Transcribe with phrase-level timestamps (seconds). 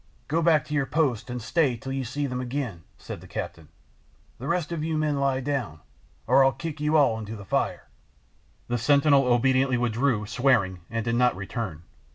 [0.27, 3.67] "Go back to your post, and stay till you see them again," said the captain.
[4.39, 5.79] "The rest of you lie down again,
[6.25, 7.87] or I'll kick you all into the fire."
[8.67, 11.83] The sentinel obediently withdrew, swearing, and did not return.